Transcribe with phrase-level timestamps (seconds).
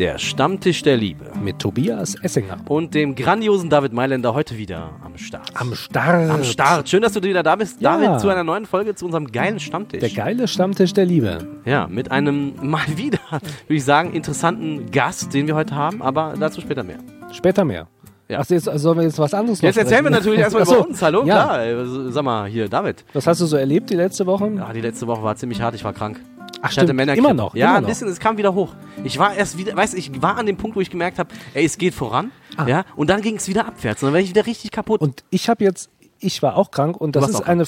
[0.00, 1.26] Der Stammtisch der Liebe.
[1.42, 2.56] Mit Tobias Essinger.
[2.68, 5.50] Und dem grandiosen David Mailänder heute wieder am Start.
[5.54, 6.30] Am Start.
[6.30, 6.88] Am Start.
[6.88, 7.98] Schön, dass du wieder da bist, Ja.
[7.98, 10.00] David, zu einer neuen Folge, zu unserem geilen Stammtisch.
[10.00, 11.46] Der geile Stammtisch der Liebe.
[11.66, 16.32] ja, mit einem mal wieder, würde ich sagen, interessanten Gast, den wir heute haben, aber
[16.40, 16.98] dazu später mehr.
[17.32, 17.86] Später mehr.
[18.28, 18.38] Ja.
[18.42, 20.76] Ach, jetzt sollen wir jetzt was anderes noch Jetzt erzählen wir natürlich erstmal so.
[20.76, 21.02] über uns.
[21.02, 21.44] Hallo, Ja.
[21.46, 21.86] klar.
[22.12, 23.04] Sag mal, hier, David.
[23.12, 24.48] Was hast du so erlebt die letzte Woche?
[24.56, 26.20] Ja, die letzte Woche war ziemlich hart, ich war krank.
[26.62, 26.92] Ach, stimmt.
[26.92, 27.26] Männergrippe.
[27.26, 27.54] Immer noch.
[27.54, 27.88] Ja, immer ein noch.
[27.88, 28.74] bisschen, es kam wieder hoch.
[29.04, 31.30] Ich war erst wieder, weißt du, ich war an dem Punkt, wo ich gemerkt habe,
[31.54, 32.32] ey, es geht voran.
[32.56, 32.66] Ah.
[32.66, 34.02] Ja, und dann ging es wieder abwärts.
[34.02, 35.00] Und dann war ich wieder richtig kaputt.
[35.00, 37.64] Und ich habe jetzt, ich war auch krank und das ist eine,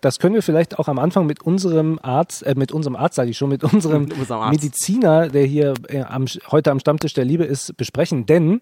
[0.00, 3.30] das können wir vielleicht auch am Anfang mit unserem Arzt, äh, mit unserem Arzt sage
[3.30, 4.08] ich schon, mit unserem.
[4.50, 8.26] Mediziner, der hier äh, am, heute am Stammtisch der Liebe ist, besprechen.
[8.26, 8.60] Denn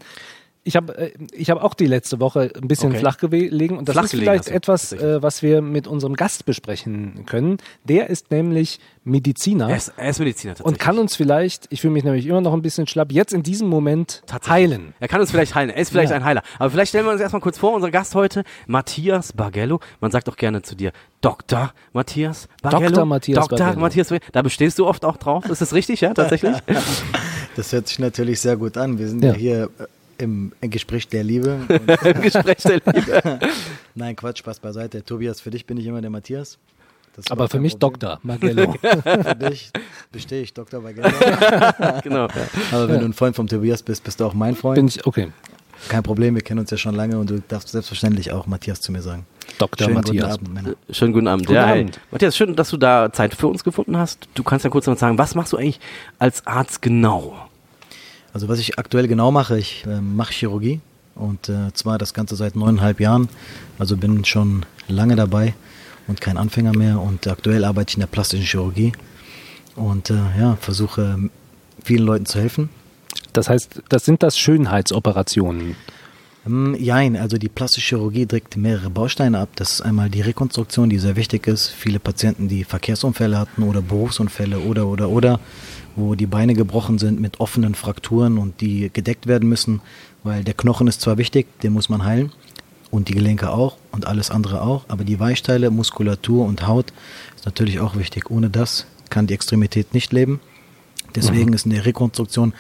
[0.63, 2.99] ich habe äh, ich habe auch die letzte Woche ein bisschen Okay.
[3.01, 7.25] flach gelegen und das Flach ist vielleicht etwas, äh, was wir mit unserem Gast besprechen
[7.27, 7.57] können.
[7.85, 9.71] Der ist nämlich Mediziner.
[9.71, 10.75] er, ist, er ist Mediziner tatsächlich.
[10.75, 13.43] und kann uns vielleicht, ich fühle mich nämlich immer noch ein bisschen schlapp, jetzt in
[13.43, 14.93] diesem Moment heilen.
[15.01, 15.71] Er kann uns vielleicht heilen.
[15.71, 16.17] Er ist vielleicht Ja.
[16.17, 16.43] ein Heiler.
[16.59, 17.73] Aber vielleicht stellen wir uns erstmal kurz vor.
[17.75, 19.81] Unser Gast heute, Matthias Bargello.
[20.01, 21.73] Man sagt doch gerne zu dir, Dr.
[21.95, 22.91] Matthias Bargello.
[22.91, 23.05] Dr.
[23.07, 23.59] Matthias Dr.
[23.59, 23.81] Bargello.
[23.81, 24.31] Matthias Bargello.
[24.33, 25.47] Da bestehst du oft auch drauf.
[25.47, 26.57] Ist das richtig, ja, tatsächlich?
[27.57, 28.99] Das hört sich natürlich sehr gut an.
[28.99, 29.33] Wir sind Ja.
[29.33, 29.85] ja, hier äh,
[30.21, 31.61] im Gespräch der Liebe.
[32.05, 33.39] Im Gespräch der Liebe.
[33.95, 35.05] nein, Quatsch, Spaß beiseite.
[35.05, 36.59] Tobias, für dich bin ich immer der Matthias.
[37.29, 38.01] Aber für mich Problem.
[38.01, 38.21] Dr.
[38.23, 38.75] Magello.
[38.81, 39.71] Für dich
[40.13, 40.81] bestehe ich Dr.
[40.81, 42.01] Bagella.
[42.03, 42.29] genau.
[42.71, 44.77] Aber wenn du ein Freund vom Tobias bist, bist du auch mein Freund.
[44.77, 45.29] Bin ich, okay.
[45.89, 48.93] Kein Problem, wir kennen uns ja schon lange und du darfst selbstverständlich auch Matthias zu
[48.93, 49.27] mir sagen.
[49.59, 49.87] Dr.
[49.87, 50.39] Schönen Matthias.
[50.39, 50.77] guten Abend, Männer.
[50.91, 51.47] Schönen guten Abend.
[51.47, 51.81] Guten ja, hey.
[51.81, 52.01] Abend.
[52.11, 54.29] Matthias, schön, dass du da Zeit für uns gefunden hast.
[54.35, 55.81] Du kannst ja kurz noch sagen, was machst du eigentlich
[56.19, 57.50] als Arzt genau?
[58.33, 60.81] Also was ich aktuell genau mache, ich äh, mache Chirurgie
[61.15, 63.29] und äh, zwar das Ganze seit neuneinhalb Jahren.
[63.79, 65.55] Also bin schon lange dabei
[66.07, 68.93] und kein Anfänger mehr und aktuell arbeite ich in der plastischen Chirurgie
[69.77, 71.31] und äh, ja, versuche ähm,
[71.83, 72.69] vielen Leuten zu helfen.
[73.33, 75.77] Das heißt, das sind das Schönheitsoperationen.
[76.47, 79.51] Ähm, Jein, also die plastische Chirurgie deckt mehrere Bausteine ab.
[79.57, 81.69] Das ist einmal die Rekonstruktion, die sehr wichtig ist.
[81.69, 85.41] Viele Patienten, die Verkehrsunfälle hatten oder Berufsunfälle oder oder oder,
[85.97, 89.81] wo die Beine gebrochen sind mit offenen Frakturen und die gedeckt werden müssen,
[90.23, 92.33] weil der Knochen ist zwar wichtig, den muss man heilen
[92.91, 96.93] und die Gelenke auch und alles andere auch, aber die Weichteile, Muskulatur und Haut
[97.37, 98.31] ist natürlich auch wichtig.
[98.31, 100.41] Ohne das kann die Extremität nicht leben.
[101.15, 102.55] Deswegen ist in der Rekonstruktion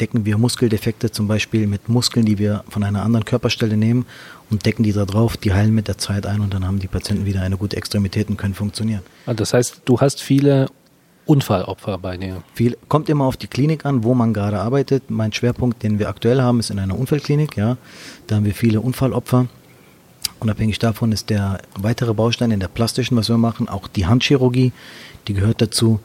[0.00, 4.06] decken wir Muskeldefekte zum Beispiel mit Muskeln, die wir von einer anderen Körperstelle nehmen
[4.50, 6.88] und decken die da drauf, die heilen mit der Zeit ein und dann haben die
[6.88, 9.02] Patienten wieder eine gute Extremität und können funktionieren.
[9.26, 10.68] Also Das heißt, du hast viele
[11.24, 12.42] Unfallopfer bei dir.
[12.54, 15.10] Viel kommt immer auf die Klinik an, wo man gerade arbeitet.
[15.10, 17.56] Mein Schwerpunkt, den wir aktuell haben, ist in einer Unfallklinik.
[17.56, 17.76] Ja,
[18.26, 19.46] da haben wir viele Unfallopfer.
[20.40, 24.72] Unabhängig davon ist der weitere Baustein in der plastischen, was wir machen, auch die Handchirurgie,
[25.28, 26.00] die gehört dazu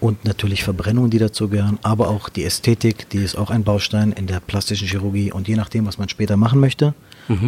[0.00, 4.12] und natürlich Verbrennungen, die dazu gehören, aber auch die Ästhetik, die ist auch ein Baustein
[4.12, 5.32] in der plastischen Chirurgie.
[5.32, 6.94] Und je nachdem, was man später machen möchte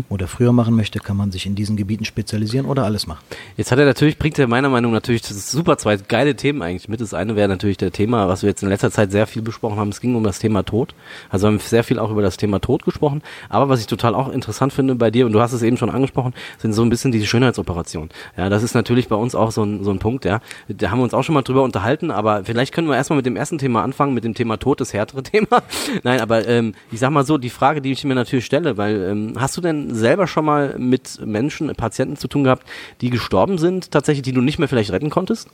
[0.09, 3.25] oder früher machen möchte, kann man sich in diesen Gebieten spezialisieren oder alles machen.
[3.57, 6.89] Jetzt hat er natürlich, bringt er meiner Meinung nach natürlich super zwei geile Themen eigentlich
[6.89, 7.01] mit.
[7.01, 9.79] Das eine wäre natürlich der Thema, was wir jetzt in letzter Zeit sehr viel besprochen
[9.79, 9.89] haben.
[9.89, 10.95] Es ging um das Thema Tod.
[11.31, 13.23] Also wir haben sehr viel auch über das Thema Tod gesprochen.
[13.49, 15.89] Aber was ich total auch interessant finde bei dir, und du hast es eben schon
[15.89, 18.11] angesprochen, sind so ein bisschen diese Schönheitsoperationen.
[18.37, 20.41] Ja, das ist natürlich bei uns auch so ein, so ein Punkt, ja.
[20.69, 23.27] Da haben wir uns auch schon mal drüber unterhalten, aber vielleicht können wir erstmal mit
[23.27, 25.63] dem ersten Thema anfangen, mit dem Thema Tod, das härtere Thema.
[26.03, 29.03] Nein, aber ähm, ich sag mal so, die Frage, die ich mir natürlich stelle, weil
[29.03, 32.67] ähm, hast du denn selber schon mal mit Menschen, Patienten zu tun gehabt,
[33.01, 35.49] die gestorben sind, tatsächlich, die du nicht mehr vielleicht retten konntest?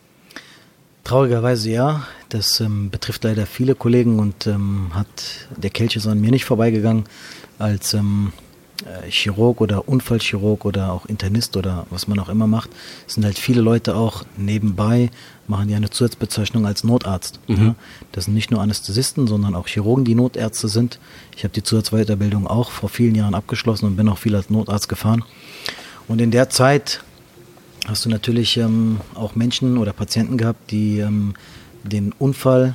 [1.05, 2.07] Traurigerweise ja.
[2.29, 5.07] Das ähm, betrifft leider viele Kollegen und ähm, hat
[5.57, 7.05] der Kelch ist an mir nicht vorbeigegangen.
[7.59, 8.46] Als ähm, äh,
[9.09, 12.71] Chirurg oder Unfallchirurg oder auch Internist oder was man auch immer macht,
[13.07, 15.11] sind halt viele Leute auch nebenbei,
[15.49, 17.41] machen die eine Zusatzbezeichnung als Notarzt.
[17.47, 17.75] Ja.
[18.13, 20.99] Das sind nicht nur Anästhesisten, sondern auch Chirurgen, die Notärzte sind.
[21.37, 24.89] Ich habe die Zusatzweiterbildung auch vor vielen Jahren abgeschlossen und bin auch viel als Notarzt
[24.89, 25.25] gefahren.
[26.09, 27.03] Und in der Zeit
[27.87, 31.35] hast du natürlich ähm, auch Menschen oder Patienten gehabt, die ähm,
[31.83, 32.75] den Unfall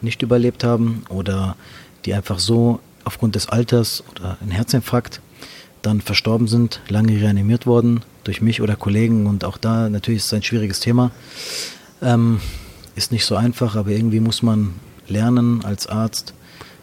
[0.00, 1.56] nicht überlebt haben oder
[2.04, 5.20] die einfach so aufgrund des Alters oder ein Herzinfarkt
[5.82, 10.26] dann verstorben sind, lange reanimiert worden durch mich oder Kollegen und auch da natürlich ist
[10.26, 11.10] es ein schwieriges Thema.
[12.02, 12.40] Ähm,
[12.94, 14.74] ist nicht so einfach, aber irgendwie muss man
[15.06, 16.34] lernen als Arzt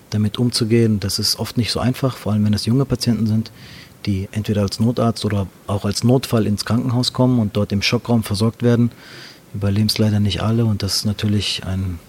[0.09, 0.99] damit umzugehen.
[0.99, 3.51] Das ist oft nicht so einfach, vor allem wenn es junge Patienten sind,
[4.05, 8.23] die entweder als Notarzt oder auch als Notfall ins Krankenhaus kommen und dort im Schockraum
[8.23, 8.91] versorgt werden.
[9.53, 11.99] Überleben es leider nicht alle und das ist natürlich ein,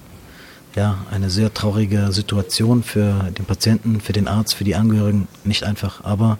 [0.76, 5.26] ja, eine sehr traurige Situation für den Patienten, für den Arzt, für die Angehörigen.
[5.42, 6.38] Nicht einfach, aber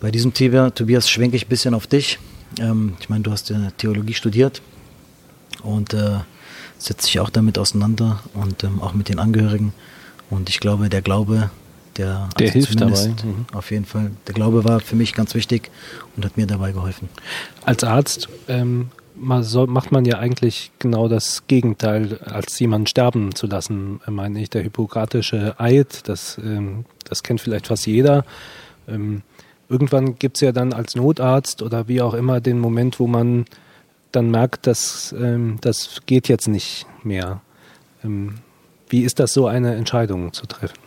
[0.00, 2.18] bei diesem Thema, Tobias, schwenke ich ein bisschen auf dich.
[2.58, 4.62] Ähm, ich meine, du hast ja Theologie studiert
[5.62, 6.20] und äh,
[6.78, 9.74] setzt dich auch damit auseinander und ähm, auch mit den Angehörigen.
[10.30, 11.50] Und ich glaube, der Glaube,
[11.96, 13.08] der, Der also hilft dabei.
[13.08, 13.46] Mhm.
[13.52, 14.12] Auf jeden Fall.
[14.28, 15.70] Der Glaube war für mich ganz wichtig
[16.16, 17.08] und hat mir dabei geholfen.
[17.64, 23.34] Als Arzt ähm, man soll, macht man ja eigentlich genau das Gegenteil, als jemanden sterben
[23.34, 24.50] zu lassen, meine ich.
[24.50, 28.24] Der hippokratische Eid, das, ähm, das kennt vielleicht fast jeder.
[28.88, 29.22] Ähm,
[29.68, 33.44] irgendwann gibt es ja dann als Notarzt oder wie auch immer den Moment, wo man
[34.10, 37.42] dann merkt, dass ähm, das geht jetzt nicht mehr.
[38.02, 38.36] Ähm,
[38.88, 40.78] wie ist das so, eine Entscheidung zu treffen?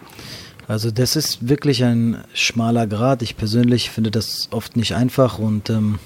[0.68, 3.22] Also das ist wirklich ein schmaler Grad.
[3.22, 6.00] Ich persönlich finde das oft nicht einfach und ähm,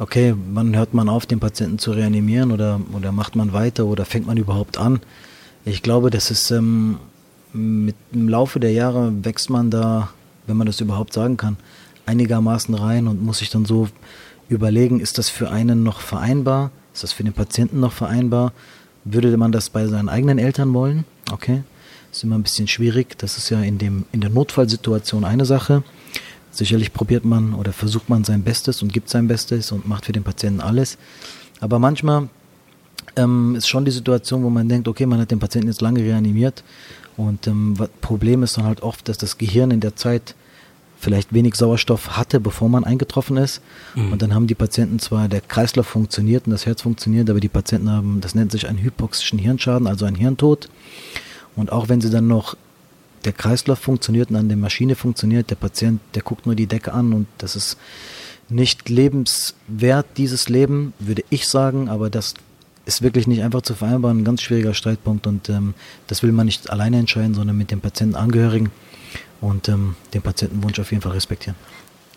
[0.00, 4.04] okay, wann hört man auf, den Patienten zu reanimieren oder, oder macht man weiter oder
[4.04, 5.00] fängt man überhaupt an?
[5.64, 6.98] Ich glaube, das ist ähm,
[7.52, 10.10] mit im Laufe der Jahre wächst man da,
[10.46, 11.56] wenn man das überhaupt sagen kann,
[12.06, 13.88] einigermaßen rein und muss sich dann so
[14.48, 16.70] überlegen, ist das für einen noch vereinbar?
[16.94, 18.52] Ist das für den Patienten noch vereinbar?
[19.04, 21.04] Würde man das bei seinen eigenen Eltern wollen?
[21.30, 21.62] Okay,
[22.10, 23.16] ist immer ein bisschen schwierig.
[23.18, 25.84] Das ist ja in, dem, in der Notfallsituation eine Sache.
[26.50, 30.12] Sicherlich probiert man oder versucht man sein Bestes und gibt sein Bestes und macht für
[30.12, 30.98] den Patienten alles.
[31.60, 32.28] Aber manchmal
[33.16, 36.00] ähm, ist schon die Situation, wo man denkt, okay, man hat den Patienten jetzt lange
[36.00, 36.64] reanimiert
[37.16, 40.34] und ähm, Problem ist dann halt oft, dass das Gehirn in der Zeit
[40.98, 43.62] vielleicht wenig Sauerstoff hatte, bevor man eingetroffen ist.
[44.10, 47.48] Und dann haben die Patienten zwar, der Kreislauf funktioniert und das Herz funktioniert, aber die
[47.48, 50.68] Patienten haben, das nennt sich einen hypoxischen Hirnschaden, also einen Hirntod.
[51.56, 52.54] Und auch wenn sie dann noch
[53.24, 56.92] der Kreislauf funktioniert und an der Maschine funktioniert, der Patient, der guckt nur die Decke
[56.92, 57.76] an und das ist
[58.48, 62.34] nicht lebenswert, dieses Leben, würde ich sagen, aber das
[62.86, 65.74] ist wirklich nicht einfach zu vereinbaren, ein ganz schwieriger Streitpunkt und ähm,
[66.06, 68.70] das will man nicht alleine entscheiden, sondern mit dem Patientenangehörigen
[69.40, 71.56] und ähm, den Patientenwunsch auf jeden Fall respektieren.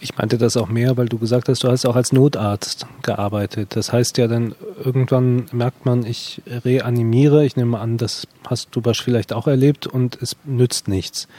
[0.04, 3.78] Ich meinte das auch mehr, weil du gesagt hast, du hast auch als Notarzt gearbeitet.
[3.78, 4.54] Das heißt ja dann,
[4.84, 7.46] irgendwann merkt man, ich reanimiere.
[7.46, 11.30] Ich nehme an, das hast du vielleicht auch erlebt und es nützt nichts.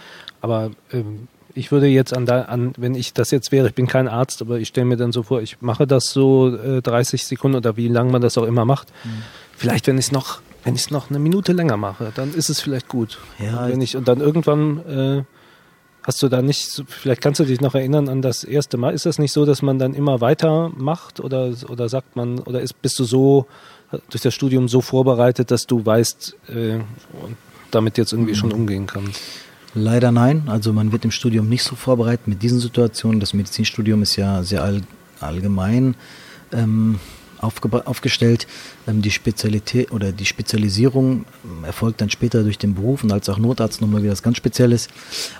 [0.41, 3.87] Aber ähm, ich würde jetzt an, da, an, wenn ich das jetzt wäre, ich bin
[3.87, 7.27] kein Arzt, aber ich stelle mir dann so vor, ich mache das so äh, 30
[7.27, 8.89] Sekunden oder wie lange man das auch immer macht.
[9.57, 12.49] Vielleicht, wenn ich es noch, wenn ich es noch eine Minute länger mache, dann ist
[12.49, 13.19] es vielleicht gut.
[13.39, 15.23] Ja, und, wenn ich, und dann irgendwann äh,
[16.05, 18.93] Hast du da nicht, vielleicht kannst du dich noch erinnern an das erste Mal.
[18.93, 22.61] Ist das nicht so, dass man dann immer weiter macht oder, oder sagt man, oder
[22.61, 23.47] ist, bist du so
[24.11, 27.37] durch das Studium so vorbereitet, dass du weißt äh, und
[27.71, 29.19] damit jetzt irgendwie schon umgehen kannst?
[29.75, 30.45] Leider nein.
[30.47, 33.19] Also man wird im Studium nicht so vorbereitet mit diesen Situationen.
[33.19, 34.83] Das Medizinstudium ist ja sehr all,
[35.21, 35.97] allgemein
[36.53, 37.01] ähm,
[37.45, 38.47] aufgestellt.
[38.87, 43.29] Ähm, die Spezialität oder die Spezialisierung ähm, erfolgt dann später durch den Beruf und als
[43.29, 44.89] auch Notarzt nochmal wieder was ganz Spezielles.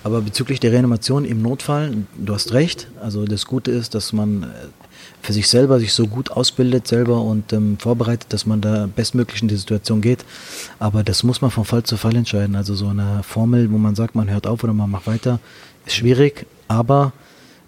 [0.03, 2.87] Aber bezüglich der Reanimation im Notfall, du hast recht.
[3.01, 4.47] Also das Gute ist, dass man äh,
[5.21, 9.41] für sich selber sich so gut ausbildet selber und ähm, vorbereitet, dass man da bestmöglich
[9.41, 10.23] in die Situation geht.
[10.79, 12.55] Aber das muss man von Fall zu Fall entscheiden.
[12.55, 15.39] Also so eine Formel, wo man sagt, man hört auf oder man macht weiter,
[15.85, 16.45] ist schwierig.
[16.67, 17.11] Aber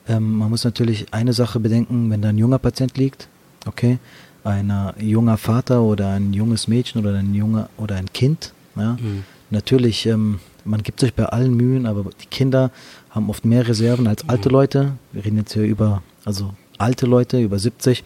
[0.08, 3.28] ähm, man muss natürlich eine Sache bedenken, wenn da ein junger Patient liegt,
[3.66, 3.98] okay,
[4.48, 8.98] ein junger Vater oder ein junges Mädchen oder ein junger oder ein Kind, ja,
[9.50, 12.72] natürlich, ähm, man gibt sich bei allen Mühen, aber die Kinder
[13.10, 14.94] haben oft mehr Reserven als alte Leute.
[15.12, 18.04] Wir reden jetzt hier über, also alte Leute über 70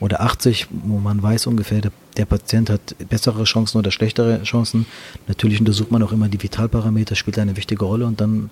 [0.00, 4.86] oder 80, wo man weiß ungefähr, der, der Patient hat bessere Chancen oder schlechtere Chancen.
[5.26, 8.50] Natürlich untersucht man auch immer die Vitalparameter, spielt eine wichtige Rolle und dann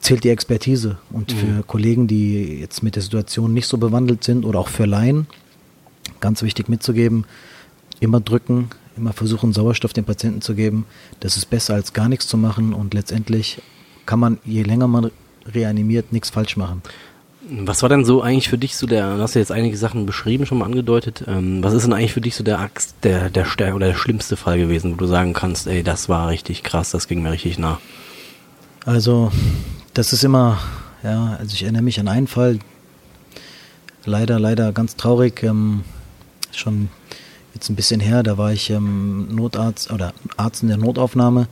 [0.00, 0.98] zählt die Expertise.
[1.10, 4.86] Und für Kollegen, die jetzt mit der Situation nicht so bewandelt sind oder auch für
[4.86, 5.26] Laien,
[6.20, 7.24] ganz wichtig mitzugeben,
[8.00, 10.86] immer drücken, immer versuchen, Sauerstoff dem Patienten zu geben.
[11.20, 13.62] Das ist besser als gar nichts zu machen und letztendlich
[14.06, 15.10] kann man, je länger man
[15.46, 16.82] reanimiert, nichts falsch machen.
[17.50, 20.04] Was war denn so eigentlich für dich so der, du hast ja jetzt einige Sachen
[20.04, 23.30] beschrieben, schon mal angedeutet, ähm, was ist denn eigentlich für dich so der Axt, der,
[23.30, 26.62] der stärk oder der schlimmste Fall gewesen, wo du sagen kannst, ey, das war richtig
[26.62, 27.80] krass, das ging mir richtig nah.
[28.84, 29.30] Also,
[29.94, 30.58] das ist immer,
[31.02, 32.58] ja, also ich erinnere mich an einen Fall,
[34.04, 35.84] leider, leider ganz traurig, ähm,
[36.52, 36.88] schon
[37.54, 41.48] jetzt ein bisschen her, da war ich ähm, Notarzt oder Arzt in der Notaufnahme,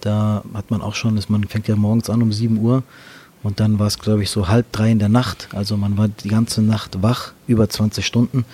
[0.00, 2.82] da hat man auch schon, man fängt ja morgens an um 7 Uhr
[3.42, 6.08] und dann war es, glaube ich, so halb drei in der Nacht, also man war
[6.08, 8.44] die ganze Nacht wach, über 20 Stunden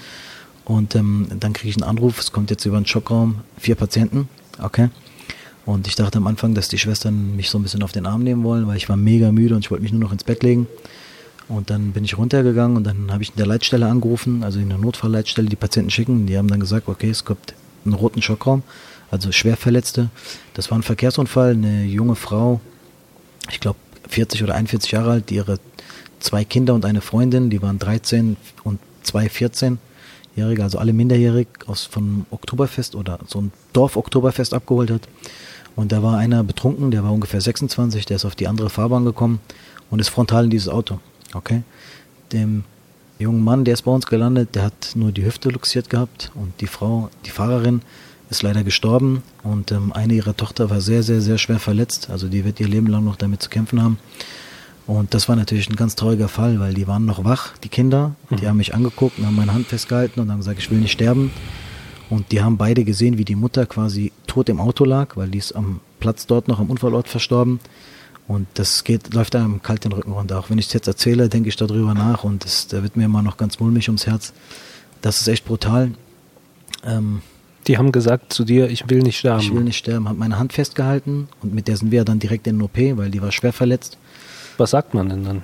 [0.65, 4.29] und ähm, dann kriege ich einen Anruf, es kommt jetzt über den Schockraum, vier Patienten,
[4.61, 4.91] okay.
[5.67, 8.23] Und ich dachte am Anfang, dass die Schwestern mich so ein bisschen auf den Arm
[8.23, 10.43] nehmen wollen, weil ich war mega müde und ich wollte mich nur noch ins Bett
[10.43, 10.67] legen.
[11.51, 14.69] Und dann bin ich runtergegangen und dann habe ich in der Leitstelle angerufen, also in
[14.69, 16.27] der Notfallleitstelle, die Patienten schicken.
[16.27, 17.55] Die haben dann gesagt, okay, es gibt
[17.85, 18.63] einen roten Schockraum,
[19.11, 20.11] also Schwerverletzte.
[20.55, 22.61] Das war ein Verkehrsunfall, eine junge Frau,
[23.51, 23.79] ich glaube
[24.09, 25.59] 40 oder 41 Jahre alt, die ihre
[26.21, 31.85] zwei Kinder und eine Freundin, die waren 13 und zwei 14-Jährige, also alle minderjährig, aus
[31.85, 35.09] vom Oktoberfest oder so ein Dorf-Oktoberfest abgeholt hat.
[35.75, 39.05] Und da war einer betrunken, der war ungefähr 26, der ist auf die andere Fahrbahn
[39.05, 39.41] gekommen
[39.91, 41.01] und ist frontal in dieses Auto.
[41.35, 41.63] Okay?
[42.33, 42.65] Dem
[43.19, 46.53] jungen Mann, der ist bei uns gelandet, der hat nur die Hüfte luxiert gehabt und
[46.61, 47.83] die Frau, die Fahrerin,
[48.31, 52.11] ist leider gestorben und ähm, eine ihrer Tochter war sehr, sehr, sehr schwer verletzt.
[52.11, 53.99] Also die wird ihr Leben lang noch damit zu kämpfen haben.
[54.87, 58.15] Und das war natürlich ein ganz trauriger Fall, weil die waren noch wach, die Kinder.
[58.31, 58.49] Die mhm.
[58.49, 61.33] haben mich angeguckt und haben meine Hand festgehalten und haben gesagt, ich will nicht sterben.
[62.09, 65.39] Und die haben beide gesehen, wie die Mutter quasi tot im Auto lag, weil die
[65.39, 67.61] ist am Platz dort noch am Unfallort verstorben.
[68.31, 70.39] Und das geht, läuft einem kalt den Rücken runter.
[70.39, 73.07] Auch wenn ich es jetzt erzähle, denke ich darüber nach und das, da wird mir
[73.07, 74.33] immer noch ganz mulmig ums Herz.
[75.03, 75.91] Das ist echt brutal.
[76.85, 77.23] Ähm,
[77.67, 79.41] die haben gesagt zu dir, ich will nicht sterben.
[79.41, 82.47] Ich will nicht sterben, hat meine Hand festgehalten und mit der sind wir dann direkt
[82.47, 83.99] in den OP, weil die war schwer verletzt.
[84.59, 85.43] Was sagt man denn dann?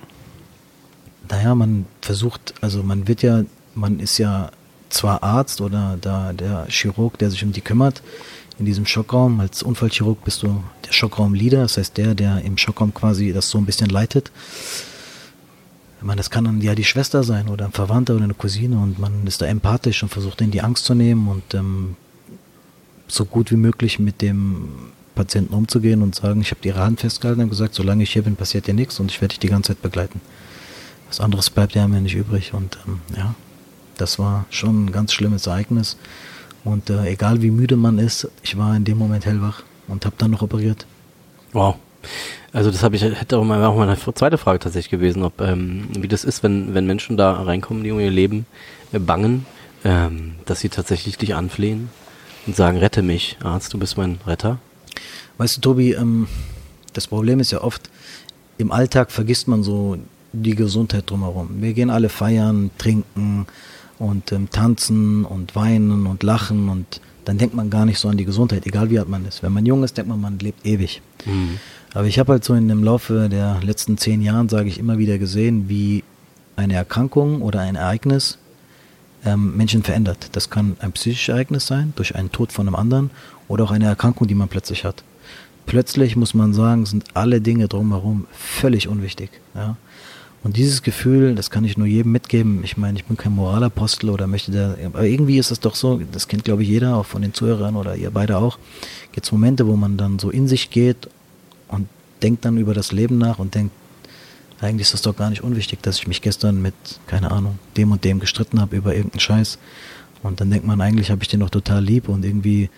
[1.29, 3.43] Naja, man versucht, also man wird ja,
[3.75, 4.53] man ist ja
[4.91, 8.01] zwar Arzt oder da der Chirurg, der sich um die kümmert,
[8.59, 9.41] in diesem Schockraum.
[9.41, 13.59] Als Unfallchirurg bist du der Schockraumleader, das heißt der, der im Schockraum quasi das so
[13.59, 14.31] ein bisschen leitet.
[15.99, 18.79] Ich meine, das kann dann ja die Schwester sein oder ein Verwandter oder eine Cousine
[18.79, 21.97] und man ist da empathisch und versucht ihnen die Angst zu nehmen und ähm,
[23.09, 24.69] so gut wie möglich mit dem
[25.15, 28.37] Patienten umzugehen und sagen, ich habe ihre Hand festgehalten und gesagt, solange ich hier bin,
[28.37, 30.21] passiert dir nichts und ich werde dich die ganze Zeit begleiten.
[31.09, 33.35] Was anderes bleibt ja mir nicht übrig und ähm, ja,
[33.97, 35.97] das war schon ein ganz schlimmes Ereignis.
[36.67, 40.17] Und äh, egal wie müde man ist, ich war in dem Moment hellwach und habe
[40.19, 40.85] dann noch operiert.
[41.53, 41.77] Wow.
[42.53, 45.89] Also das habe ich hätte auch mal auch meine zweite Frage tatsächlich gewesen, ob ähm,
[45.97, 48.47] wie das ist, wenn wenn Menschen da reinkommen, die um ihr Leben
[48.93, 49.47] äh, bangen,
[49.85, 51.89] ähm, dass sie tatsächlich dich anflehen
[52.49, 54.59] und sagen, rette mich, Arzt, du bist mein Retter.
[55.39, 56.27] Weißt du, Tobi, ähm,
[56.95, 57.91] das Problem ist ja oft
[58.59, 59.99] im Alltag vergisst man so
[60.33, 61.63] die Gesundheit drumherum.
[61.63, 63.47] Wir gehen alle feiern, trinken,
[63.99, 68.17] und ähm, tanzen und weinen und lachen und dann denkt man gar nicht so an
[68.17, 69.43] die Gesundheit, egal wie alt man ist.
[69.43, 71.03] Wenn man jung ist, denkt man, man lebt ewig.
[71.25, 71.59] Mhm.
[71.93, 74.99] Aber ich habe halt so in dem Laufe der letzten zehn Jahren, sage ich immer
[74.99, 76.05] wieder gesehen, wie
[76.55, 78.39] eine Erkrankung oder ein Ereignis
[79.25, 80.29] ähm, Menschen verändert.
[80.33, 83.11] Das kann ein psychisches Ereignis sein, durch einen Tod von einem anderen
[83.49, 85.03] oder auch eine Erkrankung, die man plötzlich hat.
[85.67, 89.31] Plötzlich muss man sagen, sind alle Dinge drumherum völlig unwichtig.
[89.55, 89.77] Ja?
[90.47, 92.61] Und dieses Gefühl, das kann ich nur jedem mitgeben.
[92.63, 96.01] Ich meine, ich bin kein Moralapostel oder möchte da, aber irgendwie ist es doch so,
[96.13, 98.57] das kennt glaube ich jeder, auch von den Zuhörern oder ihr beide auch.
[99.11, 101.11] Gibt es Momente, wo man dann so in sich geht
[101.67, 101.89] und
[102.23, 103.73] denkt dann über das Leben nach und denkt,
[104.61, 106.75] eigentlich ist das doch gar nicht unwichtig, dass ich mich gestern mit,
[107.09, 109.59] keine Ahnung, dem und dem gestritten habe über irgendeinen Scheiß.
[110.23, 112.71] Und dann denkt man, eigentlich habe ich den doch total lieb und irgendwie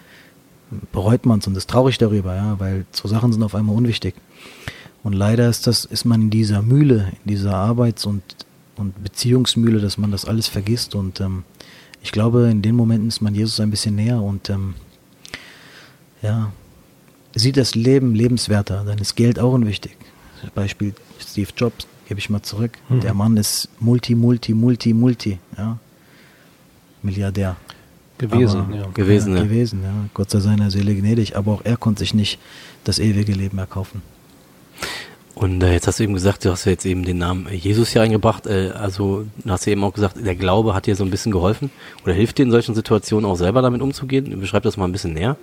[0.91, 4.15] bereut man es und ist traurig darüber, ja, weil so Sachen sind auf einmal unwichtig.
[5.09, 8.23] Und leider ist das, ist man in dieser Mühle, in dieser Arbeits- und,
[8.77, 10.95] und Beziehungsmühle, dass man das alles vergisst.
[10.95, 11.45] Und ähm,
[12.03, 14.75] ich glaube, in den Momenten ist man Jesus ein bisschen näher und ähm,
[16.21, 16.53] ja,
[17.35, 18.85] sieht das Leben lebenswerter.
[18.85, 19.97] Dann ist Geld auch unwichtig.
[20.55, 22.73] Beispiel Steve Jobs, gebe ich mal zurück.
[22.91, 23.01] Mhm.
[23.01, 25.79] Der Mann ist Multi, Multi, Multi, Multi, ja.
[27.03, 27.57] Milliardär.
[28.19, 28.87] Gewesen, aber, ja.
[28.93, 29.95] Gewesen, ja, gewesen, ja.
[30.13, 32.39] Gott sei seiner Seele gnädig, aber auch er konnte sich nicht
[32.85, 34.03] das ewige Leben erkaufen.
[35.39, 37.91] Und äh, jetzt hast du eben gesagt, du hast ja jetzt eben den Namen Jesus
[37.91, 38.49] hier eingebracht.
[38.49, 41.71] Äh, also hast du eben auch gesagt, der Glaube hat dir so ein bisschen geholfen
[42.03, 44.41] oder hilft dir in solchen Situationen auch selber damit umzugehen?
[44.41, 45.37] Beschreib das mal ein bisschen näher.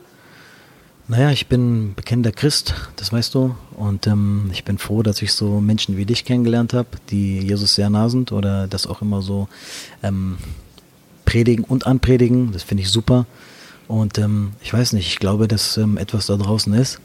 [1.07, 3.55] Naja, ich bin bekennender Christ, das weißt du.
[3.77, 7.75] Und ähm, ich bin froh, dass ich so Menschen wie dich kennengelernt habe, die Jesus
[7.75, 9.47] sehr nah sind oder das auch immer so
[10.03, 10.39] ähm,
[11.23, 12.51] predigen und anpredigen.
[12.51, 13.27] Das finde ich super.
[13.87, 16.99] Und ähm, ich weiß nicht, ich glaube, dass ähm, etwas da draußen ist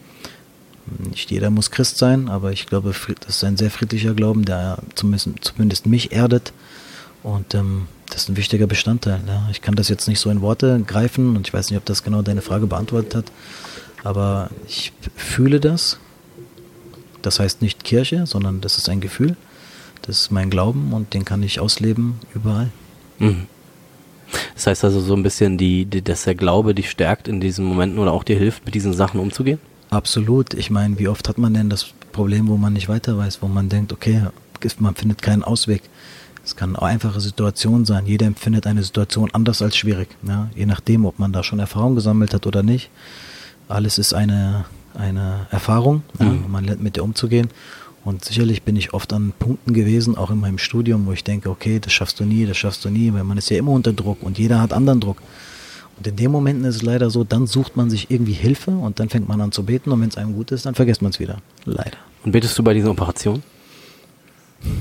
[0.98, 4.78] nicht jeder muss Christ sein, aber ich glaube, das ist ein sehr friedlicher Glauben, der
[4.94, 6.52] zumindest, zumindest mich erdet.
[7.22, 9.20] Und ähm, das ist ein wichtiger Bestandteil.
[9.26, 9.48] Ja.
[9.50, 12.02] Ich kann das jetzt nicht so in Worte greifen und ich weiß nicht, ob das
[12.02, 13.32] genau deine Frage beantwortet hat,
[14.04, 15.98] aber ich fühle das.
[17.22, 19.36] Das heißt nicht Kirche, sondern das ist ein Gefühl.
[20.02, 22.70] Das ist mein Glauben und den kann ich ausleben überall.
[23.18, 23.46] Mhm.
[24.54, 27.64] Das heißt also so ein bisschen, die, die, dass der Glaube dich stärkt in diesen
[27.64, 29.58] Momenten oder auch dir hilft, mit diesen Sachen umzugehen?
[29.90, 30.54] Absolut.
[30.54, 33.48] Ich meine, wie oft hat man denn das Problem, wo man nicht weiter weiß, wo
[33.48, 34.22] man denkt, okay,
[34.78, 35.82] man findet keinen Ausweg.
[36.44, 38.06] Es kann eine einfache Situation sein.
[38.06, 40.08] Jeder empfindet eine Situation anders als schwierig.
[40.26, 40.48] Ja?
[40.54, 42.90] Je nachdem, ob man da schon Erfahrung gesammelt hat oder nicht.
[43.68, 46.26] Alles ist eine, eine Erfahrung, mhm.
[46.26, 46.32] ja?
[46.48, 47.48] man lernt mit der umzugehen.
[48.02, 51.50] Und sicherlich bin ich oft an Punkten gewesen, auch in meinem Studium, wo ich denke,
[51.50, 53.92] okay, das schaffst du nie, das schaffst du nie, weil man ist ja immer unter
[53.92, 55.18] Druck und jeder hat anderen Druck.
[56.00, 58.98] Und in den Momenten ist es leider so, dann sucht man sich irgendwie Hilfe und
[59.00, 61.10] dann fängt man an zu beten und wenn es einem gut ist, dann vergisst man
[61.10, 61.36] es wieder.
[61.66, 61.98] Leider.
[62.24, 63.42] Und betest du bei dieser Operation?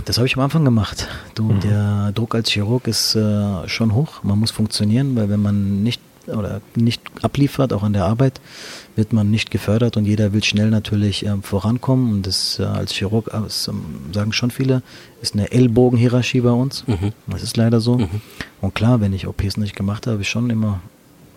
[0.05, 1.09] Das habe ich am Anfang gemacht.
[1.35, 1.59] Du, mhm.
[1.59, 4.23] Der Druck als Chirurg ist äh, schon hoch.
[4.23, 8.39] Man muss funktionieren, weil wenn man nicht oder nicht abliefert, auch an der Arbeit,
[8.95, 12.13] wird man nicht gefördert und jeder will schnell natürlich ähm, vorankommen.
[12.13, 13.83] Und das äh, als Chirurg, äh, das, ähm,
[14.13, 14.83] sagen schon viele,
[15.21, 16.87] ist eine Ellbogenhierarchie bei uns.
[16.87, 17.11] Mhm.
[17.27, 17.97] Das ist leider so.
[17.97, 18.21] Mhm.
[18.61, 20.79] Und klar, wenn ich OPs nicht gemacht habe, ich schon immer,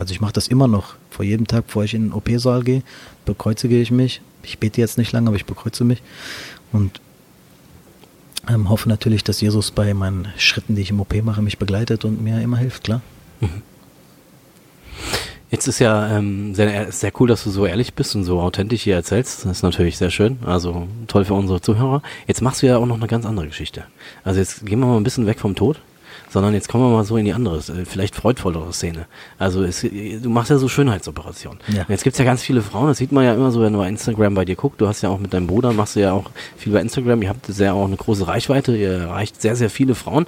[0.02, 0.96] also ich mache das immer noch.
[1.10, 2.82] Vor jedem Tag, bevor ich in den OP-Saal gehe,
[3.24, 4.20] bekreuzige ich mich.
[4.42, 6.02] Ich bete jetzt nicht lange, aber ich bekreuze mich.
[6.72, 7.00] Und
[8.48, 12.04] ähm, hoffe natürlich, dass Jesus bei meinen Schritten, die ich im OP mache, mich begleitet
[12.04, 13.00] und mir immer hilft, klar.
[15.52, 18.82] Jetzt ist ja ähm, sehr, sehr cool, dass du so ehrlich bist und so authentisch
[18.82, 19.44] hier erzählst.
[19.44, 20.38] Das ist natürlich sehr schön.
[20.44, 22.02] Also toll für unsere Zuhörer.
[22.26, 23.84] Jetzt machst du ja auch noch eine ganz andere Geschichte.
[24.24, 25.80] Also jetzt gehen wir mal ein bisschen weg vom Tod,
[26.32, 29.06] sondern jetzt kommen wir mal so in die andere, äh, vielleicht freudvollere Szene.
[29.38, 31.60] Also es, du machst ja so Schönheitsoperationen.
[31.68, 31.82] Ja.
[31.82, 33.78] Und Jetzt gibt's ja ganz viele Frauen, das sieht man ja immer so, wenn du
[33.78, 34.80] bei Instagram bei dir guckst.
[34.80, 37.22] Du hast ja auch mit deinem Bruder, machst du ja auch viel bei Instagram.
[37.22, 38.76] Ihr habt sehr auch eine große Reichweite.
[38.76, 40.26] Ihr erreicht sehr, sehr viele Frauen.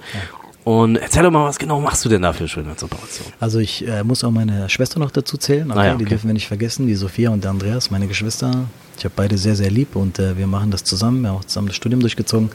[0.63, 3.33] Und erzähl doch mal, was genau machst du denn da für Schönheitsoperationen?
[3.39, 5.69] Also ich äh, muss auch meine Schwester noch dazu zählen.
[5.69, 5.79] Okay?
[5.79, 6.09] Ah ja, Die okay.
[6.09, 8.65] dürfen wir nicht vergessen, die Sophia und der Andreas, meine Geschwister.
[8.97, 11.21] Ich habe beide sehr, sehr lieb und äh, wir machen das zusammen.
[11.21, 12.49] Wir haben auch zusammen das Studium durchgezogen.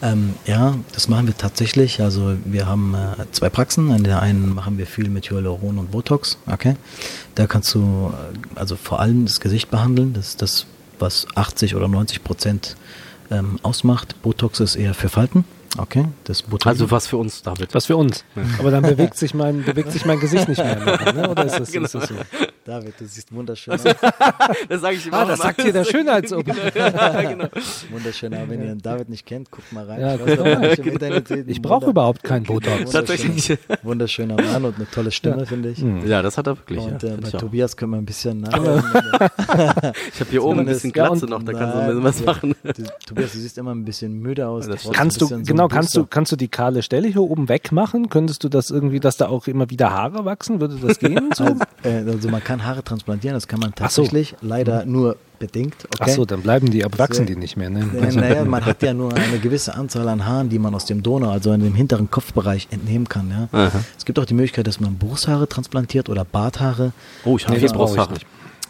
[0.00, 2.00] Ähm, ja, das machen wir tatsächlich.
[2.00, 3.90] Also wir haben äh, zwei Praxen.
[3.90, 6.38] In der einen machen wir viel mit Hyaluron und Botox.
[6.46, 6.76] Okay,
[7.34, 10.12] da kannst du äh, also vor allem das Gesicht behandeln.
[10.12, 10.66] Das ist das,
[10.98, 12.76] was 80 oder 90 Prozent
[13.30, 14.20] ähm, ausmacht.
[14.22, 15.44] Botox ist eher für Falten.
[15.76, 16.66] Okay, das Botox.
[16.66, 17.74] Also was für uns, David?
[17.74, 18.24] Was für uns.
[18.58, 20.76] Aber dann bewegt sich mein, bewegt sich mein Gesicht nicht mehr.
[20.76, 21.28] Nachher, ne?
[21.28, 22.14] Oder ist das, ist das so?
[22.68, 23.80] David, du siehst wunderschön aus.
[24.68, 25.16] Das sage ich immer.
[25.18, 26.52] Ah, das sagt hier der Schönheitsoper.
[27.22, 27.46] genau.
[27.90, 30.00] Wunderschön, aber wenn ihr den David nicht kennt, guckt mal rein.
[30.02, 32.70] Ja, Ich nicht, sieht Ich ein brauche überhaupt keinen Botox.
[32.74, 33.58] wunderschöner- Tatsächlich.
[33.82, 35.78] Wunderschöner Mann und eine tolle Stimme, finde ich.
[36.06, 36.80] Ja, das hat er wirklich.
[36.80, 37.30] Und ja, äh, bei.
[37.30, 38.76] Tobias können wir ein bisschen Genau.
[38.76, 39.30] nachdenken.
[40.12, 42.20] Ich habe hier oben ein bisschen Ja, Glatze noch, da kannst du ein bisschen was
[42.20, 42.26] ja.
[42.26, 42.54] machen.
[43.06, 44.66] Tobias, du siehst immer ein bisschen müde aus.
[44.68, 48.10] Brauchst Kannst du, genau, kannst du, kannst du die kahle Stelle hier oben wegmachen?
[48.10, 50.60] Könntest du das irgendwie, dass da auch immer wieder Haare wachsen?
[50.60, 51.30] Würde das gehen?
[51.34, 51.44] So?
[51.44, 54.02] Also, äh, also man kann Haare transplantieren, das kann man Ach so.
[54.02, 55.74] tatsächlich, leider nur bedingt.
[55.84, 55.96] Okay?
[56.00, 57.70] Ach so, dann bleiben die, aber wachsen die nicht mehr.
[57.70, 57.88] Ne?
[57.98, 61.02] Äh, naja, man hat ja nur eine gewisse Anzahl an Haaren, die man aus dem
[61.02, 63.30] Donor, also in dem hinteren Kopfbereich entnehmen kann.
[63.30, 63.48] Ja.
[63.66, 63.80] Aha.
[63.96, 66.92] Es gibt auch die Möglichkeit, dass man Brusthaare transplantiert oder Barthaare.
[67.24, 68.14] Oh, ich habe Nee, Brusthaare.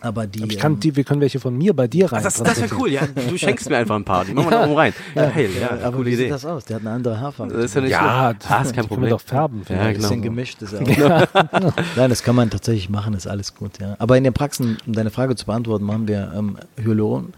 [0.01, 2.23] Aber die, Aber ich kann die, wir können welche von mir bei dir rein.
[2.23, 3.03] Das, das wäre cool, ja.
[3.29, 4.25] Du schenkst mir einfach ein paar.
[4.25, 4.93] Die machen wir da oben rein.
[5.15, 6.23] Geil, ja, aber coole wie Idee.
[6.25, 6.65] sieht das aus?
[6.67, 7.53] Der hat eine andere Haarfarbe.
[7.55, 8.13] Das ist ja nicht Ja, schlimm.
[8.13, 9.03] ah, ist kein die können Problem.
[9.05, 9.63] wir doch färben.
[9.69, 10.09] Ja, ein genau.
[10.09, 11.33] bisschen gemischt ist ja auch.
[11.97, 13.97] Nein, das kann man tatsächlich machen, ist alles gut, ja.
[13.99, 17.33] Aber in den Praxen, um deine Frage zu beantworten, machen wir ähm, Hyaluron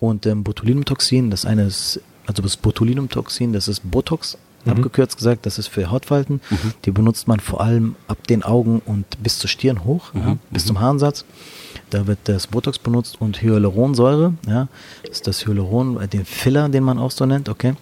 [0.00, 1.30] und ähm, Botulinumtoxin.
[1.30, 6.40] Das eine ist, also das Botulinumtoxin, das ist Botox, abgekürzt gesagt, das ist für Hautfalten.
[6.84, 10.66] Die benutzt man vor allem ab den Augen und bis zur Stirn hoch, ja, bis
[10.66, 11.24] zum Haarensatz.
[11.90, 14.68] Da wird das Botox benutzt und Hyaluronsäure, ja,
[15.10, 17.74] ist das Hyaluron, äh, den Filler, den man auch so nennt, okay.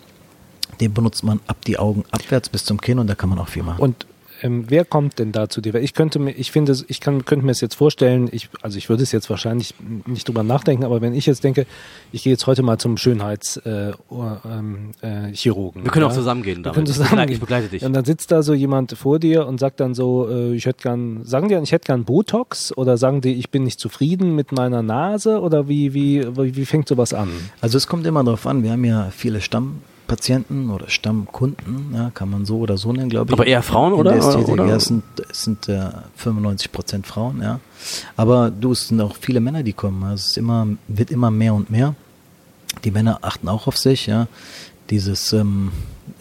[0.81, 3.49] Den benutzt man ab die Augen abwärts bis zum Kinn und da kann man auch
[3.49, 3.81] viel machen.
[3.81, 4.07] Und
[4.43, 5.75] ähm, wer kommt denn da zu dir?
[5.77, 8.89] Ich könnte mir, ich finde, ich kann, könnte mir es jetzt vorstellen, ich, also ich
[8.89, 9.75] würde es jetzt wahrscheinlich
[10.07, 11.67] nicht drüber nachdenken, aber wenn ich jetzt denke,
[12.13, 13.95] ich gehe jetzt heute mal zum Schönheitschirurgen.
[14.45, 16.11] Äh, ähm, äh, Chirurgen, Wir können ja?
[16.11, 17.35] auch zusammen gehen, Wir können Ich zusammen begleite- gehen.
[17.35, 17.85] ich begleite dich.
[17.85, 20.83] Und dann sitzt da so jemand vor dir und sagt dann so, äh, ich hätte
[20.83, 24.53] gern, sagen die, ich hätte gern Botox oder sagen die, ich bin nicht zufrieden mit
[24.53, 27.29] meiner Nase oder wie, wie, wie, wie fängt sowas an?
[27.61, 29.41] Also es kommt immer darauf an, wir haben ja viele
[30.07, 33.33] Stammpatienten oder Stammkunden, ja, kann man so oder so nennen, glaube ich.
[33.33, 34.13] Aber eher Frauen, oder?
[34.13, 37.59] der Ästhetik, Oder- Ja, es sind, es sind äh, 95 Prozent Frauen, ja.
[38.17, 40.05] Aber du, es sind auch viele Männer, die kommen.
[40.05, 41.95] Also es ist immer, wird immer mehr und mehr.
[42.85, 44.29] Die Männer achten auch auf sich, ja.
[44.91, 45.73] Dieses ähm,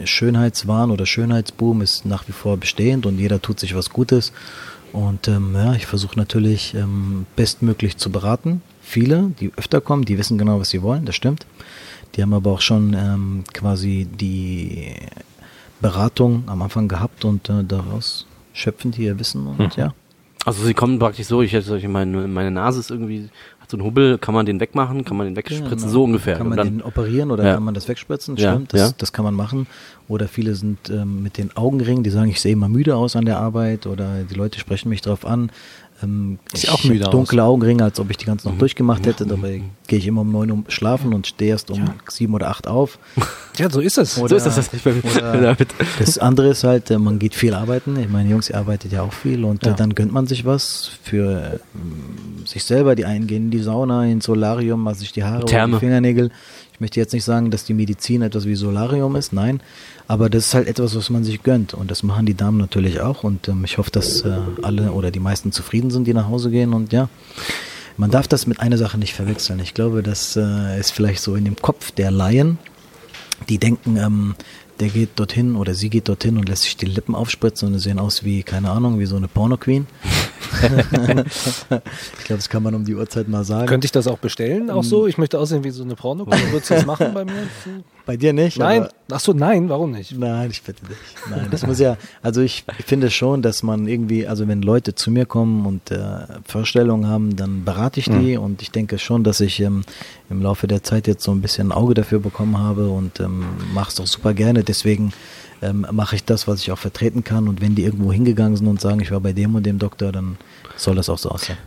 [0.04, 4.34] Schönheitswahn oder Schönheitsboom ist nach wie vor bestehend und jeder tut sich was Gutes.
[4.93, 8.63] Und ähm, ja, ich versuche natürlich ähm, bestmöglich zu beraten.
[8.82, 11.45] Viele, die öfter kommen, die wissen genau, was sie wollen, das stimmt.
[12.15, 14.93] Die haben aber auch schon ähm, quasi die
[15.82, 19.93] Beratung am Anfang gehabt und äh, daraus schöpfen die ihr Wissen und ja.
[20.45, 23.78] Also sie kommen praktisch so, ich hätte solche, meine, meine Nase ist irgendwie, hat so
[23.78, 25.89] einen Hubbel, kann man den wegmachen, kann man den wegspritzen, Genau.
[25.89, 26.38] so ungefähr.
[26.38, 27.56] Kann man Und den operieren oder Ja.
[27.56, 28.38] kann man das wegspritzen?
[28.38, 28.89] Ja, Stimmt, das, ja.
[28.95, 29.65] das kann man machen.
[30.08, 33.25] Oder viele sind ähm, mit den Augenringen, die sagen, ich sehe immer müde aus an
[33.25, 35.49] der Arbeit oder die Leute sprechen mich drauf an.
[36.03, 37.12] Ähm, Sieht auch müde aus.
[37.12, 38.53] dunkle Augenringe, als ob ich die ganze Mhm.
[38.55, 39.25] Nacht durchgemacht hätte.
[39.25, 42.67] Dabei gehe ich immer um neun Uhr schlafen und stehe erst um sieben oder acht
[42.67, 42.99] auf.
[43.58, 44.15] Ja, so ist es.
[44.15, 45.01] so ist das tatsächlich bei mir.
[45.05, 45.69] oder- David.
[45.97, 47.97] Das andere ist halt, äh, man geht viel arbeiten.
[47.97, 49.71] Ich meine, Jungs, ihr arbeitet ja auch viel und Ja.
[49.71, 52.95] äh, dann gönnt man sich was für ähm, sich selber.
[52.95, 56.31] Die einen gehen in die Sauna, ins Solarium, machen sich die Haare oder die Fingernägel.
[56.76, 59.62] Ich möchte jetzt nicht sagen, dass die Medizin etwas wie Solarium ist, nein.
[60.10, 61.74] Aber das ist halt etwas, was man sich gönnt.
[61.74, 63.24] Und das machen die Damen natürlich auch.
[63.24, 66.52] Und ähm, ich hoffe, dass äh, alle oder die meisten zufrieden sind, die nach Hause
[66.52, 66.74] gehen.
[66.74, 67.08] Und ja,
[67.96, 69.62] man darf das mit einer Sache nicht verwechseln.
[69.62, 72.58] Ich glaube, das äh, ist vielleicht so in dem Kopf der Laien,
[73.48, 74.36] die denken, ähm,
[74.82, 78.00] der geht dorthin oder sie geht dorthin und lässt sich die Lippen aufspritzen und sehen
[78.00, 79.88] aus wie, keine Ahnung, wie so eine Porno-Queen.
[80.62, 83.67] ich glaube, das kann man um die Uhrzeit mal sagen.
[83.67, 84.69] Könnte ich das auch bestellen?
[84.69, 85.08] Auch so?
[85.08, 86.32] Ich möchte aussehen wie so eine Pornokuh.
[86.52, 87.34] Würdest du das machen bei mir?
[88.06, 88.60] Bei dir nicht?
[88.60, 88.88] Nein.
[89.12, 89.67] Ach so, nein.
[89.67, 90.15] Warum nicht?
[90.15, 90.95] Nein, ich bitte dich.
[91.28, 94.93] Nein, das muss ja, also ich, ich finde schon, dass man irgendwie, also wenn Leute
[94.93, 99.24] zu mir kommen und äh, Vorstellungen haben, dann berate ich die und ich denke schon,
[99.24, 99.84] dass ich ähm,
[100.30, 103.43] im Laufe der Zeit jetzt so ein bisschen ein Auge dafür bekommen habe und ähm,
[103.74, 104.63] mache es doch super gerne.
[104.63, 105.12] Deswegen
[105.62, 108.68] ähm, mache ich das, was ich auch vertreten kann und wenn die irgendwo hingegangen sind
[108.68, 110.38] und sagen, ich war bei dem und dem Doktor, dann
[110.76, 111.58] soll das auch so aussehen.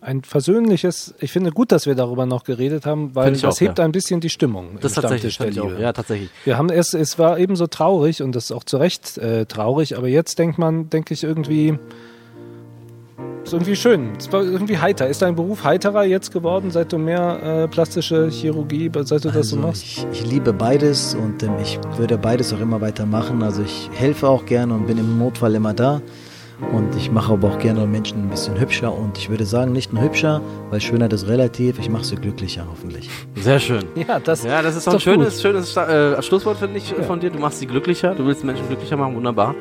[0.00, 3.78] Ein versöhnliches, ich finde gut, dass wir darüber noch geredet haben, weil das auch, hebt
[3.78, 3.84] ja.
[3.84, 4.78] ein bisschen die Stimmung.
[4.80, 5.68] Das im tatsächlich, der ich auch.
[5.68, 5.82] Liebe.
[5.82, 6.30] Ja, tatsächlich.
[6.44, 9.46] Wir haben es, es war eben so traurig und das ist auch zu Recht äh,
[9.46, 11.78] traurig, aber jetzt denkt man, denke ich irgendwie,
[13.46, 15.06] ist irgendwie schön, es war irgendwie heiter.
[15.08, 19.48] Ist dein Beruf heiterer jetzt geworden, seit du mehr äh, plastische Chirurgie, seit du das
[19.50, 19.82] so Also machst?
[19.84, 23.42] ich, ich liebe beides und ähm, ich würde beides auch immer weitermachen.
[23.42, 26.00] Also ich helfe auch gerne und bin im Notfall immer da.
[26.72, 28.92] Und ich mache aber auch gerne Menschen ein bisschen hübscher.
[28.92, 30.40] Und ich würde sagen, nicht nur hübscher,
[30.70, 31.78] weil Schönheit ist relativ.
[31.78, 33.10] Ich mache sie glücklicher, hoffentlich.
[33.34, 33.84] Sehr schön.
[34.08, 37.20] Ja, das, Ja, das ist doch ein schönes, schönes Sta- äh, Schlusswort, finde ich, von
[37.20, 37.30] dir.
[37.30, 39.54] Du machst sie glücklicher, du willst Menschen glücklicher machen, wunderbar.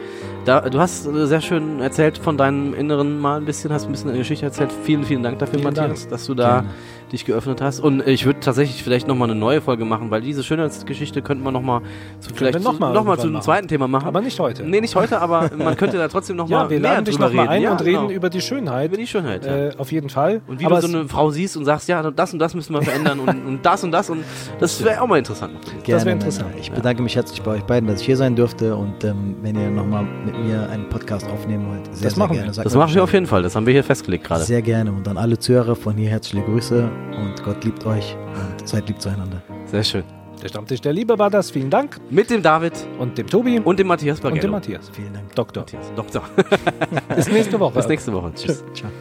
[0.46, 3.92] Da, du hast äh, sehr schön erzählt von deinem Inneren mal ein bisschen, hast ein
[3.92, 4.72] bisschen eine Geschichte erzählt.
[4.84, 6.70] Vielen, vielen Dank dafür, Vielen Matthias, dass du da Gerne.
[7.12, 7.80] Dich geöffnet hast.
[7.80, 11.52] Und ich würde tatsächlich vielleicht nochmal eine neue Folge machen, weil diese Schönheitsgeschichte könnten wir
[11.52, 11.82] nochmal
[12.20, 14.08] zu, vielleicht wir noch mal noch mal irgendwann zu einem zweiten Thema machen.
[14.08, 14.64] Aber nicht heute.
[14.64, 17.28] Nee, nicht heute, aber man könnte da trotzdem nochmal ja, wir mehr laden dich drüber
[17.28, 17.56] nochmal reden.
[17.56, 18.12] ein ja, und reden genau.
[18.12, 18.88] über die Schönheit.
[18.90, 19.46] über die Schönheit.
[19.46, 19.56] Ja.
[19.56, 20.42] Äh, auf jeden Fall.
[20.48, 22.74] Und wie Aber du so eine Frau siehst und sagst, ja, das und das müssen
[22.74, 24.24] wir verändern und, und das und das und
[24.60, 25.54] das wäre auch mal interessant.
[25.84, 26.50] Gerne, wäre interessant.
[26.60, 28.76] Ich bedanke mich herzlich bei euch beiden, dass ich hier sein durfte.
[28.76, 32.34] Und ähm, wenn ihr nochmal mit mir einen Podcast aufnehmen wollt, sehr, Das sehr machen
[32.34, 32.48] gerne.
[32.48, 32.54] wir.
[32.54, 33.44] Sagt Das machen wir auf jeden Fall.
[33.44, 34.44] Das haben wir hier festgelegt gerade.
[34.44, 34.92] Sehr gerne.
[34.92, 36.90] Und an alle Zuhörer von hier herzliche Grüße.
[37.18, 38.16] Und Gott liebt euch
[38.60, 39.42] und seid lieb zueinander.
[39.66, 40.04] Sehr schön.
[40.44, 41.50] Der Stammtisch der Liebe war das.
[41.50, 41.98] Vielen Dank.
[42.10, 44.42] Mit dem David Und dem Tobi und dem Matthias und Bargello.
[44.42, 44.90] dem Matthias.
[44.90, 45.34] Vielen Dank.
[45.34, 45.62] Doktor.
[45.62, 46.24] Matthias, Doktor.
[47.16, 47.76] Bis nächste Woche.
[47.76, 48.34] Bis nächste Woche.
[48.36, 48.64] Tschüss.
[48.74, 48.92] Ciao.